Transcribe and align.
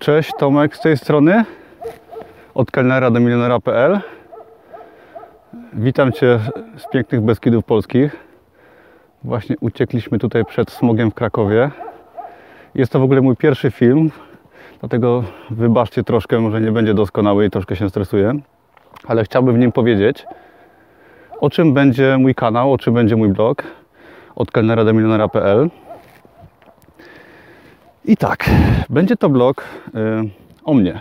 Cześć, 0.00 0.32
Tomek 0.38 0.76
z 0.76 0.80
tej 0.80 0.96
strony. 0.96 1.44
Od 2.54 2.70
kelnera 2.70 3.10
do 3.10 3.20
milionera.pl 3.20 4.00
Witam 5.72 6.12
Cię 6.12 6.40
z 6.76 6.88
pięknych 6.92 7.20
Beskidów 7.20 7.64
Polskich. 7.64 8.16
Właśnie 9.24 9.56
uciekliśmy 9.60 10.18
tutaj 10.18 10.44
przed 10.44 10.70
smogiem 10.70 11.10
w 11.10 11.14
Krakowie. 11.14 11.70
Jest 12.74 12.92
to 12.92 13.00
w 13.00 13.02
ogóle 13.02 13.20
mój 13.20 13.36
pierwszy 13.36 13.70
film 13.70 14.10
Dlatego 14.80 15.24
wybaczcie 15.50 16.04
troszkę, 16.04 16.38
może 16.38 16.60
nie 16.60 16.72
będzie 16.72 16.94
doskonały 16.94 17.46
i 17.46 17.50
troszkę 17.50 17.76
się 17.76 17.88
stresuję 17.88 18.40
Ale 19.06 19.24
chciałbym 19.24 19.54
w 19.54 19.58
nim 19.58 19.72
powiedzieć 19.72 20.26
O 21.40 21.50
czym 21.50 21.74
będzie 21.74 22.16
mój 22.18 22.34
kanał, 22.34 22.72
o 22.72 22.78
czym 22.78 22.94
będzie 22.94 23.16
mój 23.16 23.28
blog 23.28 23.62
Od 24.36 24.50
kelnera 24.50 24.84
do 24.84 24.92
milionera.pl 24.92 25.70
i 28.04 28.16
tak, 28.16 28.50
będzie 28.90 29.16
to 29.16 29.28
blog 29.28 29.64
y, 29.88 30.30
o 30.64 30.74
mnie. 30.74 31.00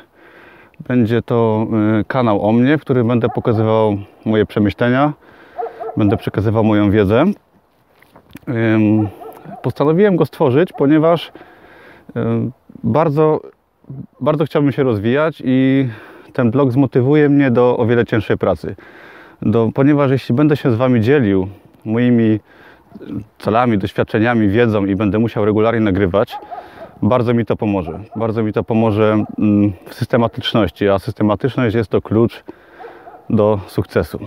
Będzie 0.87 1.21
to 1.21 1.67
y, 1.99 2.05
kanał 2.05 2.49
o 2.49 2.51
mnie, 2.51 2.77
w 2.77 2.81
którym 2.81 3.07
będę 3.07 3.29
pokazywał 3.29 3.97
moje 4.25 4.45
przemyślenia, 4.45 5.13
będę 5.97 6.17
przekazywał 6.17 6.63
moją 6.63 6.91
wiedzę. 6.91 7.25
Postanowiłem 9.61 10.15
go 10.15 10.25
stworzyć, 10.25 10.69
ponieważ 10.77 11.27
y, 11.27 11.31
bardzo, 12.83 13.41
bardzo 14.21 14.45
chciałbym 14.45 14.71
się 14.71 14.83
rozwijać 14.83 15.41
i 15.45 15.87
ten 16.33 16.51
blog 16.51 16.71
zmotywuje 16.71 17.29
mnie 17.29 17.51
do 17.51 17.77
o 17.77 17.85
wiele 17.85 18.05
cięższej 18.05 18.37
pracy. 18.37 18.75
Do, 19.41 19.69
ponieważ 19.73 20.11
jeśli 20.11 20.35
będę 20.35 20.57
się 20.57 20.71
z 20.71 20.75
Wami 20.75 21.01
dzielił 21.01 21.47
moimi 21.85 22.39
celami, 23.39 23.77
doświadczeniami, 23.77 24.47
wiedzą 24.47 24.85
i 24.85 24.95
będę 24.95 25.19
musiał 25.19 25.45
regularnie 25.45 25.81
nagrywać, 25.81 26.37
bardzo 27.01 27.33
mi 27.33 27.45
to 27.45 27.55
pomoże. 27.55 27.99
Bardzo 28.15 28.43
mi 28.43 28.53
to 28.53 28.63
pomoże 28.63 29.23
mm, 29.39 29.71
w 29.85 29.93
systematyczności, 29.93 30.89
a 30.89 30.99
systematyczność 30.99 31.75
jest 31.75 31.89
to 31.89 32.01
klucz 32.01 32.43
do 33.29 33.59
sukcesu. 33.67 34.19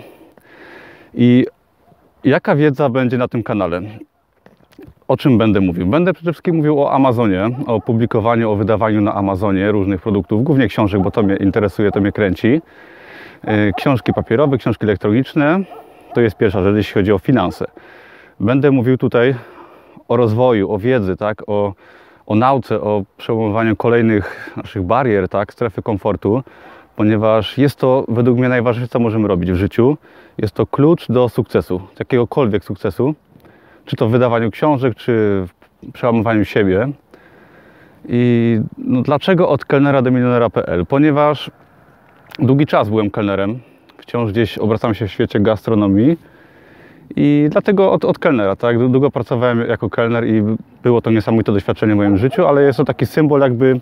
I 1.14 1.46
jaka 2.24 2.56
wiedza 2.56 2.88
będzie 2.88 3.18
na 3.18 3.28
tym 3.28 3.42
kanale? 3.42 3.80
O 5.08 5.16
czym 5.16 5.38
będę 5.38 5.60
mówił? 5.60 5.86
Będę 5.86 6.12
przede 6.12 6.32
wszystkim 6.32 6.56
mówił 6.56 6.82
o 6.82 6.92
Amazonie, 6.92 7.50
o 7.66 7.80
publikowaniu, 7.80 8.50
o 8.50 8.56
wydawaniu 8.56 9.00
na 9.00 9.14
Amazonie 9.14 9.72
różnych 9.72 10.02
produktów, 10.02 10.44
głównie 10.44 10.68
książek, 10.68 11.02
bo 11.02 11.10
to 11.10 11.22
mnie 11.22 11.36
interesuje, 11.36 11.90
to 11.90 12.00
mnie 12.00 12.12
kręci. 12.12 12.62
Y, 13.48 13.72
książki 13.76 14.12
papierowe, 14.12 14.58
książki 14.58 14.84
elektroniczne. 14.84 15.60
To 16.14 16.20
jest 16.20 16.36
pierwsza 16.36 16.62
rzecz, 16.62 16.76
jeśli 16.76 16.94
chodzi 16.94 17.12
o 17.12 17.18
finanse. 17.18 17.64
Będę 18.40 18.70
mówił 18.70 18.98
tutaj 18.98 19.34
o 20.08 20.16
rozwoju, 20.16 20.72
o 20.72 20.78
wiedzy, 20.78 21.16
tak? 21.16 21.42
o 21.46 21.74
o 22.26 22.34
nauce, 22.34 22.80
o 22.80 23.04
przełamywaniu 23.16 23.76
kolejnych 23.76 24.52
naszych 24.56 24.82
barier, 24.82 25.28
tak, 25.28 25.52
strefy 25.52 25.82
komfortu, 25.82 26.42
ponieważ 26.96 27.58
jest 27.58 27.76
to 27.76 28.04
według 28.08 28.38
mnie 28.38 28.48
najważniejsze, 28.48 28.88
co 28.88 28.98
możemy 28.98 29.28
robić 29.28 29.52
w 29.52 29.54
życiu. 29.54 29.96
Jest 30.38 30.54
to 30.54 30.66
klucz 30.66 31.08
do 31.08 31.28
sukcesu, 31.28 31.80
jakiegokolwiek 31.98 32.64
sukcesu, 32.64 33.14
czy 33.84 33.96
to 33.96 34.08
w 34.08 34.10
wydawaniu 34.10 34.50
książek, 34.50 34.94
czy 34.94 35.12
w 35.46 35.92
przełamywaniu 35.92 36.44
siebie. 36.44 36.88
I 38.08 38.60
no, 38.78 39.02
dlaczego 39.02 39.48
od 39.48 39.64
kelnera 39.64 40.02
do 40.02 40.10
milionera.pl? 40.10 40.86
Ponieważ 40.86 41.50
długi 42.38 42.66
czas 42.66 42.88
byłem 42.88 43.10
kelnerem, 43.10 43.60
wciąż 43.98 44.32
gdzieś 44.32 44.58
obracam 44.58 44.94
się 44.94 45.06
w 45.06 45.10
świecie 45.10 45.40
gastronomii 45.40 46.16
i 47.16 47.48
dlatego 47.50 47.92
od, 47.92 48.04
od 48.04 48.18
kelnera, 48.18 48.56
tak? 48.56 48.88
Długo 48.88 49.10
pracowałem 49.10 49.60
jako 49.60 49.90
kelner 49.90 50.26
i 50.26 50.42
było 50.82 51.00
to 51.00 51.10
niesamowite 51.10 51.52
doświadczenie 51.52 51.94
w 51.94 51.96
moim 51.96 52.16
życiu, 52.16 52.46
ale 52.46 52.62
jest 52.62 52.76
to 52.76 52.84
taki 52.84 53.06
symbol 53.06 53.40
jakby 53.40 53.80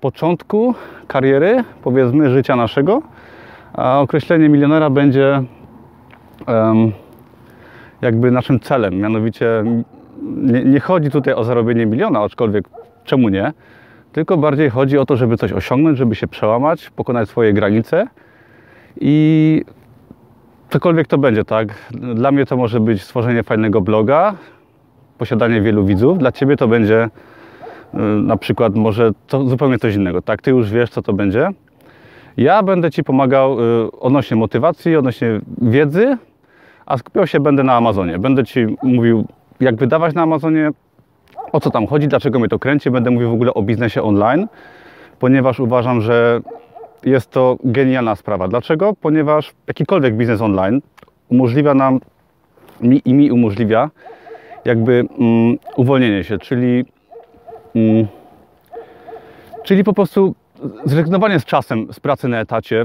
początku 0.00 0.74
kariery, 1.06 1.64
powiedzmy, 1.82 2.30
życia 2.30 2.56
naszego. 2.56 3.02
A 3.72 4.00
określenie 4.00 4.48
milionera 4.48 4.90
będzie 4.90 5.42
um, 6.48 6.92
jakby 8.02 8.30
naszym 8.30 8.60
celem. 8.60 8.98
Mianowicie 9.00 9.64
nie, 10.22 10.64
nie 10.64 10.80
chodzi 10.80 11.10
tutaj 11.10 11.34
o 11.34 11.44
zarobienie 11.44 11.86
miliona, 11.86 12.20
aczkolwiek 12.20 12.68
czemu 13.04 13.28
nie? 13.28 13.52
Tylko 14.12 14.36
bardziej 14.36 14.70
chodzi 14.70 14.98
o 14.98 15.06
to, 15.06 15.16
żeby 15.16 15.36
coś 15.36 15.52
osiągnąć, 15.52 15.98
żeby 15.98 16.14
się 16.14 16.26
przełamać, 16.26 16.90
pokonać 16.90 17.28
swoje 17.28 17.52
granice 17.52 18.06
i 19.00 19.64
cokolwiek 20.74 21.06
to 21.06 21.18
będzie, 21.18 21.44
tak? 21.44 21.68
Dla 22.14 22.32
mnie 22.32 22.46
to 22.46 22.56
może 22.56 22.80
być 22.80 23.02
stworzenie 23.02 23.42
fajnego 23.42 23.80
bloga, 23.80 24.34
posiadanie 25.18 25.60
wielu 25.60 25.84
widzów. 25.84 26.18
Dla 26.18 26.32
Ciebie 26.32 26.56
to 26.56 26.68
będzie 26.68 27.04
y, 27.94 27.98
na 28.02 28.36
przykład 28.36 28.74
może 28.74 29.10
to 29.26 29.44
zupełnie 29.44 29.78
coś 29.78 29.94
innego, 29.94 30.22
tak? 30.22 30.42
Ty 30.42 30.50
już 30.50 30.70
wiesz, 30.70 30.90
co 30.90 31.02
to 31.02 31.12
będzie. 31.12 31.48
Ja 32.36 32.62
będę 32.62 32.90
Ci 32.90 33.04
pomagał 33.04 33.60
y, 33.60 33.90
odnośnie 34.00 34.36
motywacji, 34.36 34.96
odnośnie 34.96 35.40
wiedzy, 35.62 36.18
a 36.86 36.98
skupiał 36.98 37.26
się 37.26 37.40
będę 37.40 37.62
na 37.62 37.74
Amazonie. 37.74 38.18
Będę 38.18 38.44
Ci 38.44 38.66
mówił, 38.82 39.26
jak 39.60 39.76
wydawać 39.76 40.14
na 40.14 40.22
Amazonie, 40.22 40.70
o 41.52 41.60
co 41.60 41.70
tam 41.70 41.86
chodzi, 41.86 42.08
dlaczego 42.08 42.38
mnie 42.38 42.48
to 42.48 42.58
kręci. 42.58 42.90
Będę 42.90 43.10
mówił 43.10 43.30
w 43.30 43.34
ogóle 43.34 43.54
o 43.54 43.62
biznesie 43.62 44.02
online, 44.02 44.46
ponieważ 45.18 45.60
uważam, 45.60 46.00
że 46.00 46.40
jest 47.04 47.30
to 47.30 47.56
genialna 47.64 48.16
sprawa. 48.16 48.48
Dlaczego? 48.48 48.94
Ponieważ 49.00 49.52
jakikolwiek 49.66 50.16
biznes 50.16 50.40
online 50.40 50.80
umożliwia 51.28 51.74
nam, 51.74 52.00
mi 52.80 53.02
i 53.04 53.14
mi 53.14 53.30
umożliwia 53.30 53.90
jakby 54.64 54.92
mm, 55.18 55.58
uwolnienie 55.76 56.24
się, 56.24 56.38
czyli, 56.38 56.84
mm, 57.74 58.06
czyli 59.62 59.84
po 59.84 59.92
prostu 59.92 60.34
zrezygnowanie 60.84 61.40
z 61.40 61.44
czasem 61.44 61.92
z 61.92 62.00
pracy 62.00 62.28
na 62.28 62.40
etacie, 62.40 62.84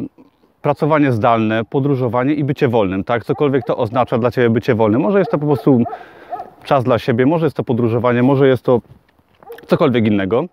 pracowanie 0.62 1.12
zdalne, 1.12 1.66
podróżowanie 1.66 2.34
i 2.34 2.44
bycie 2.44 2.68
wolnym, 2.68 3.04
tak? 3.04 3.26
Cokolwiek 3.26 3.66
to 3.66 3.78
oznacza 3.78 4.18
dla 4.18 4.32
Ciebie 4.32 4.50
bycie 4.50 4.76
wolnym. 4.76 5.02
Może 5.02 5.20
jest 5.20 5.32
to 5.32 5.38
po 5.38 5.46
prostu 5.46 5.84
czas 6.64 6.84
dla 6.84 7.00
siebie, 7.00 7.26
może 7.26 7.46
jest 7.46 7.56
to 7.56 7.64
podróżowanie, 7.64 8.24
może 8.24 8.48
jest 8.48 8.64
to 8.64 8.82
cokolwiek 9.68 10.08
innego, 10.08 10.46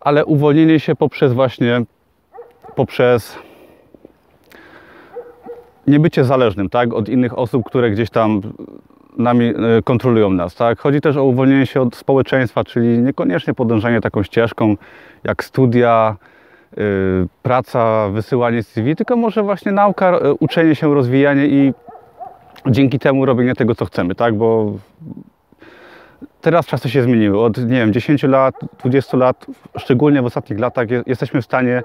ale 0.00 0.24
uwolnienie 0.24 0.80
się 0.80 0.96
poprzez 0.96 1.32
właśnie 1.32 1.82
poprzez 2.76 3.38
niebycie 5.86 6.24
zależnym 6.24 6.68
tak, 6.68 6.94
od 6.94 7.08
innych 7.08 7.38
osób, 7.38 7.64
które 7.66 7.90
gdzieś 7.90 8.10
tam 8.10 8.40
nami 9.18 9.46
e, 9.46 9.82
kontrolują 9.84 10.30
nas. 10.30 10.54
Tak? 10.54 10.78
Chodzi 10.78 11.00
też 11.00 11.16
o 11.16 11.24
uwolnienie 11.24 11.66
się 11.66 11.80
od 11.80 11.96
społeczeństwa, 11.96 12.64
czyli 12.64 12.98
niekoniecznie 12.98 13.54
podążanie 13.54 14.00
taką 14.00 14.22
ścieżką 14.22 14.76
jak 15.24 15.44
studia, 15.44 16.16
yy, 16.76 16.82
praca, 17.42 18.08
wysyłanie 18.08 18.62
CV, 18.62 18.96
tylko 18.96 19.16
może 19.16 19.42
właśnie 19.42 19.72
nauka, 19.72 20.10
e, 20.10 20.32
uczenie 20.32 20.74
się, 20.74 20.94
rozwijanie 20.94 21.46
i 21.46 21.72
dzięki 22.66 22.98
temu 22.98 23.26
robienie 23.26 23.54
tego, 23.54 23.74
co 23.74 23.84
chcemy, 23.84 24.14
tak? 24.14 24.34
Bo 24.34 24.72
teraz 26.40 26.66
czasy 26.66 26.90
się 26.90 27.02
zmieniły. 27.02 27.40
Od, 27.40 27.58
nie 27.58 27.78
wiem, 27.78 27.92
10 27.92 28.22
lat, 28.22 28.54
20 28.80 29.16
lat, 29.16 29.46
szczególnie 29.78 30.22
w 30.22 30.26
ostatnich 30.26 30.58
latach 30.58 30.86
jesteśmy 31.06 31.42
w 31.42 31.44
stanie 31.44 31.82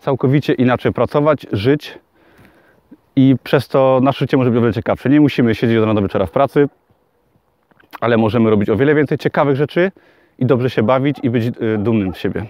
całkowicie 0.00 0.52
inaczej 0.52 0.92
pracować, 0.92 1.46
żyć 1.52 1.98
i 3.16 3.36
przez 3.42 3.68
to 3.68 4.00
nasze 4.02 4.18
życie 4.18 4.36
może 4.36 4.50
być 4.50 4.58
o 4.58 4.60
wiele 4.60 4.74
ciekawsze. 4.74 5.08
Nie 5.08 5.20
musimy 5.20 5.54
siedzieć 5.54 5.76
od 5.76 5.84
rana 5.84 5.94
do 5.94 6.02
wieczora 6.02 6.26
w 6.26 6.30
pracy, 6.30 6.68
ale 8.00 8.16
możemy 8.16 8.50
robić 8.50 8.70
o 8.70 8.76
wiele 8.76 8.94
więcej 8.94 9.18
ciekawych 9.18 9.56
rzeczy 9.56 9.92
i 10.38 10.46
dobrze 10.46 10.70
się 10.70 10.82
bawić 10.82 11.16
i 11.22 11.30
być 11.30 11.46
y, 11.46 11.78
dumnym 11.78 12.14
z 12.14 12.18
siebie. 12.18 12.46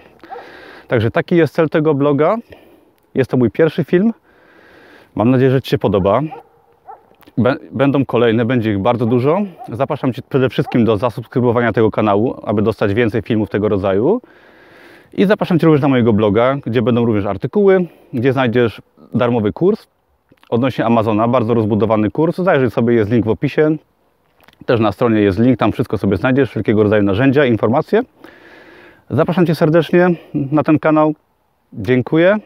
Także 0.87 1.11
taki 1.11 1.35
jest 1.35 1.53
cel 1.53 1.69
tego 1.69 1.93
bloga. 1.93 2.35
Jest 3.15 3.31
to 3.31 3.37
mój 3.37 3.51
pierwszy 3.51 3.83
film. 3.83 4.13
Mam 5.15 5.31
nadzieję, 5.31 5.51
że 5.51 5.61
Ci 5.61 5.69
się 5.69 5.77
podoba. 5.77 6.21
Będą 7.71 8.05
kolejne, 8.05 8.45
będzie 8.45 8.71
ich 8.71 8.79
bardzo 8.79 9.05
dużo. 9.05 9.41
Zapraszam 9.69 10.13
Cię 10.13 10.21
przede 10.29 10.49
wszystkim 10.49 10.85
do 10.85 10.97
zasubskrybowania 10.97 11.73
tego 11.73 11.91
kanału, 11.91 12.39
aby 12.43 12.61
dostać 12.61 12.93
więcej 12.93 13.21
filmów 13.21 13.49
tego 13.49 13.69
rodzaju. 13.69 14.21
I 15.13 15.25
zapraszam 15.25 15.59
Cię 15.59 15.65
również 15.65 15.81
na 15.81 15.87
mojego 15.87 16.13
bloga, 16.13 16.57
gdzie 16.65 16.81
będą 16.81 17.05
również 17.05 17.25
artykuły, 17.25 17.85
gdzie 18.13 18.33
znajdziesz 18.33 18.81
darmowy 19.13 19.53
kurs 19.53 19.87
odnośnie 20.51 20.85
Amazona, 20.85 21.27
bardzo 21.27 21.53
rozbudowany 21.53 22.11
kurs. 22.11 22.37
Zajrzyj 22.37 22.71
sobie, 22.71 22.93
jest 22.93 23.11
link 23.11 23.25
w 23.25 23.29
opisie. 23.29 23.75
Też 24.65 24.79
na 24.79 24.91
stronie 24.91 25.21
jest 25.21 25.39
link, 25.39 25.59
tam 25.59 25.71
wszystko 25.71 25.97
sobie 25.97 26.17
znajdziesz, 26.17 26.49
wszelkiego 26.49 26.83
rodzaju 26.83 27.03
narzędzia, 27.03 27.45
informacje. 27.45 28.01
Zapraszam 29.09 29.45
Cię 29.45 29.55
serdecznie 29.55 30.09
na 30.33 30.63
ten 30.63 30.79
kanał. 30.79 31.15
Dziękuję 31.73 32.37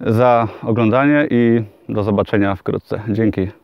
za 0.00 0.48
oglądanie 0.62 1.26
i 1.30 1.62
do 1.88 2.02
zobaczenia 2.02 2.54
wkrótce. 2.54 3.02
Dzięki. 3.08 3.63